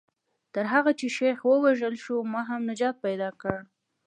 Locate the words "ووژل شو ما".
1.45-2.41